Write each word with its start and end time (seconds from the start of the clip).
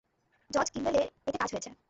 জজ 0.51 0.67
কিম্বলের 0.73 1.07
এতে 1.19 1.37
কাজ 1.37 1.49
হয়েছে। 1.53 1.71